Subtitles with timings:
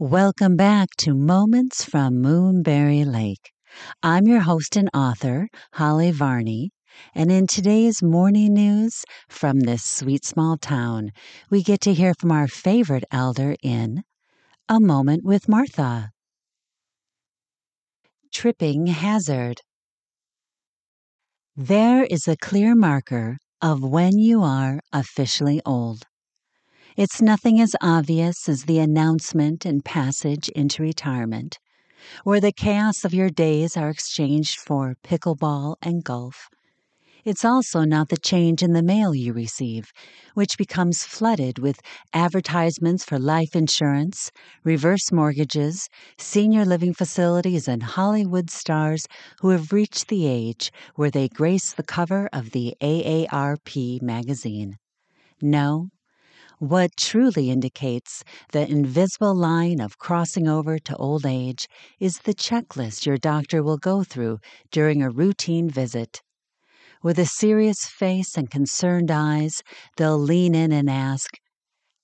[0.00, 3.52] Welcome back to Moments from Moonberry Lake.
[4.02, 6.72] I'm your host and author, Holly Varney,
[7.14, 11.12] and in today's morning news from this sweet small town,
[11.48, 14.02] we get to hear from our favorite elder in
[14.68, 16.10] A Moment with Martha.
[18.32, 19.60] Tripping Hazard
[21.54, 26.02] There is a clear marker of when you are officially old.
[26.96, 31.58] It's nothing as obvious as the announcement and passage into retirement,
[32.22, 36.48] where the chaos of your days are exchanged for pickleball and golf.
[37.24, 39.90] It's also not the change in the mail you receive,
[40.34, 41.80] which becomes flooded with
[42.12, 44.30] advertisements for life insurance,
[44.62, 49.08] reverse mortgages, senior living facilities, and Hollywood stars
[49.40, 54.76] who have reached the age where they grace the cover of the AARP magazine.
[55.42, 55.88] No,
[56.58, 63.06] what truly indicates the invisible line of crossing over to old age is the checklist
[63.06, 64.38] your doctor will go through
[64.70, 66.22] during a routine visit.
[67.02, 69.62] With a serious face and concerned eyes,
[69.96, 71.38] they'll lean in and ask,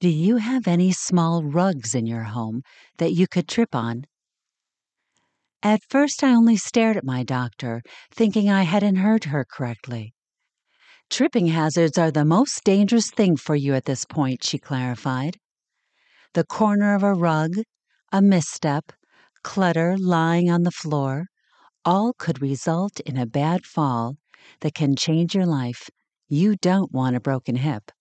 [0.00, 2.62] Do you have any small rugs in your home
[2.98, 4.04] that you could trip on?
[5.62, 10.14] At first, I only stared at my doctor, thinking I hadn't heard her correctly.
[11.10, 15.36] Tripping hazards are the most dangerous thing for you at this point, she clarified.
[16.32, 17.52] The corner of a rug,
[18.10, 18.92] a misstep,
[19.42, 21.26] clutter lying on the floor,
[21.84, 24.16] all could result in a bad fall
[24.60, 25.88] that can change your life.
[26.28, 27.92] You don't want a broken hip.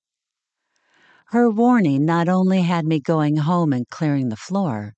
[1.27, 4.93] Her warning not only had me going home and clearing the floor,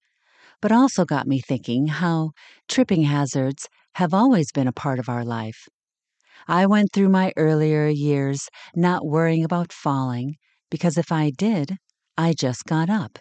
[0.61, 2.31] but also got me thinking how
[2.67, 5.67] tripping hazards have always been a part of our life.
[6.47, 10.35] I went through my earlier years not worrying about falling
[10.69, 11.77] because if I did,
[12.17, 13.19] I just got up.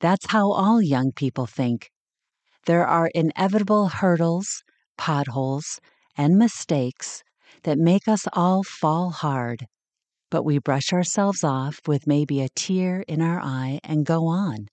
[0.00, 1.90] That's how all young people think.
[2.66, 4.62] There are inevitable hurdles,
[4.98, 5.80] potholes,
[6.16, 7.22] and mistakes
[7.62, 9.66] that make us all fall hard,
[10.30, 14.68] but we brush ourselves off with maybe a tear in our eye and go on.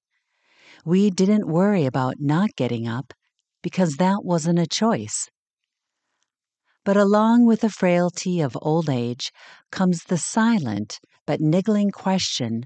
[0.86, 3.14] We didn't worry about not getting up
[3.62, 5.30] because that wasn't a choice.
[6.88, 9.34] But along with the frailty of old age
[9.72, 12.64] comes the silent but niggling question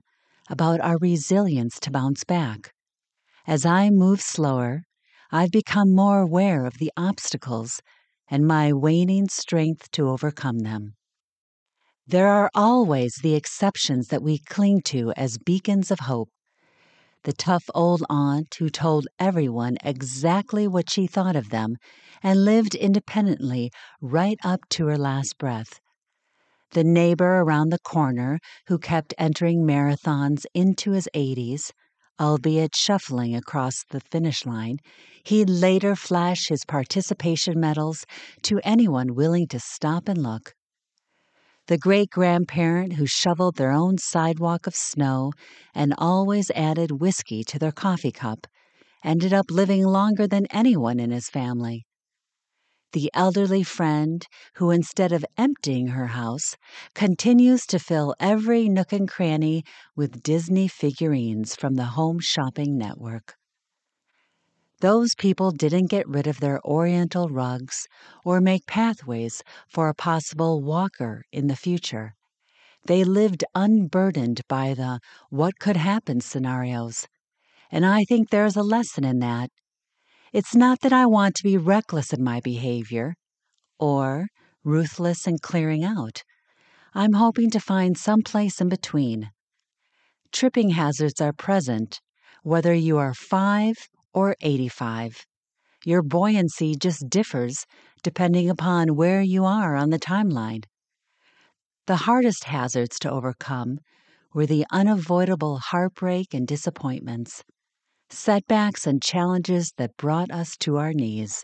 [0.48, 2.72] about our resilience to bounce back.
[3.48, 4.84] As I move slower,
[5.32, 7.82] I've become more aware of the obstacles
[8.30, 10.94] and my waning strength to overcome them.
[12.06, 16.30] There are always the exceptions that we cling to as beacons of hope
[17.24, 21.78] the tough old aunt who told everyone exactly what she thought of them
[22.24, 23.72] and lived independently
[24.02, 25.80] right up to her last breath.
[26.72, 31.72] The neighbor around the corner who kept entering marathons into his 80s,
[32.20, 34.78] albeit shuffling across the finish line,
[35.26, 38.06] he'd later flash his participation medals
[38.44, 40.53] to anyone willing to stop and look
[41.72, 45.32] the great grandparent who shoveled their own sidewalk of snow
[45.74, 48.46] and always added whiskey to their coffee cup,
[49.06, 51.86] ended up living longer than anyone in his family.
[52.92, 56.58] The elderly friend who, instead of emptying her house,
[56.94, 59.64] continues to fill every nook and cranny
[59.96, 63.36] with Disney figurines from the Home Shopping Network.
[64.81, 67.88] Those people didn't get rid of their oriental rugs
[68.25, 72.16] or make pathways for a possible walker in the future.
[72.86, 75.00] They lived unburdened by the
[75.30, 77.06] what could happen scenarios.
[77.70, 79.52] And I think there's a lesson in that.
[80.34, 83.14] It's not that I want to be reckless in my behavior
[83.78, 84.30] or
[84.64, 86.24] ruthless in clearing out.
[86.96, 89.30] I'm hoping to find some place in between.
[90.31, 92.02] Tripping hazards are present
[92.41, 93.75] whether you are five
[94.13, 95.25] or 85.
[95.85, 97.66] Your buoyancy just differs
[98.03, 100.63] depending upon where you are on the timeline.
[101.87, 103.79] The hardest hazards to overcome
[104.34, 107.43] were the unavoidable heartbreak and disappointments,
[108.09, 111.43] setbacks and challenges that brought us to our knees.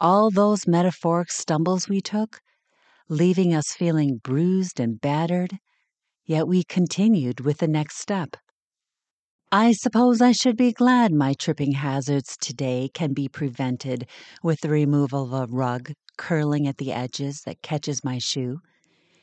[0.00, 2.40] All those metaphoric stumbles we took,
[3.08, 5.58] leaving us feeling bruised and battered,
[6.24, 8.36] yet we continued with the next step.
[9.56, 14.08] I suppose I should be glad my tripping hazards today can be prevented
[14.42, 18.58] with the removal of a rug curling at the edges that catches my shoe.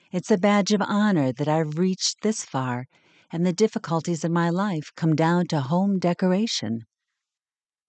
[0.10, 2.86] It's a badge of honor that I've reached this far,
[3.30, 6.86] and the difficulties in my life come down to home decoration.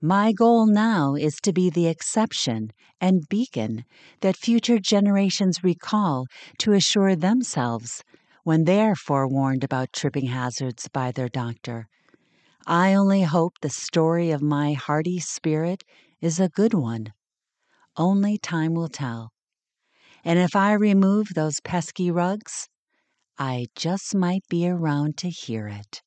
[0.00, 3.85] My goal now is to be the exception and beacon
[4.21, 6.27] that future generations recall
[6.59, 8.03] to assure themselves
[8.43, 11.87] when they are forewarned about tripping hazards by their doctor.
[12.67, 15.82] I only hope the story of my hardy spirit
[16.20, 17.12] is a good one.
[17.97, 19.32] Only time will tell.
[20.25, 22.69] And if I remove those pesky rugs,
[23.38, 26.03] I just might be around to hear it.